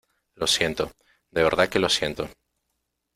[0.33, 0.93] lo siento,
[1.29, 2.27] de verdad que lo siento.